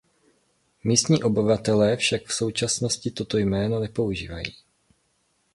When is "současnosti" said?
2.33-3.11